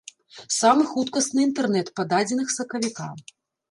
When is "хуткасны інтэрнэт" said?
0.93-1.95